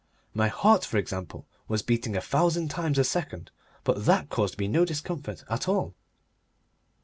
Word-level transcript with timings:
My 0.33 0.47
heart, 0.47 0.83
for 0.83 0.97
example, 0.97 1.45
was 1.67 1.83
beating 1.83 2.15
a 2.15 2.21
thousand 2.21 2.69
times 2.69 2.97
a 2.97 3.03
second, 3.03 3.51
but 3.83 4.05
that 4.07 4.29
caused 4.29 4.57
me 4.57 4.67
no 4.67 4.83
discomfort 4.83 5.43
at 5.47 5.67
all. 5.69 5.93